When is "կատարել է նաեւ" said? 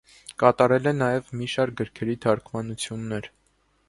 0.43-1.29